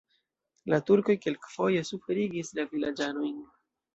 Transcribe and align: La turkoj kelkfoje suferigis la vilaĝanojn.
La 0.73 0.79
turkoj 0.85 1.15
kelkfoje 1.25 1.83
suferigis 1.91 2.51
la 2.61 2.65
vilaĝanojn. 2.75 3.37